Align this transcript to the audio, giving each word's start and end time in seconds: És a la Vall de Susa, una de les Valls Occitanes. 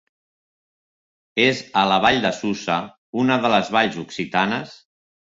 És 1.43 1.61
a 1.81 1.83
la 1.91 1.99
Vall 2.05 2.17
de 2.23 2.31
Susa, 2.37 2.79
una 3.25 3.37
de 3.45 3.53
les 3.55 3.71
Valls 3.77 4.01
Occitanes. 4.07 4.73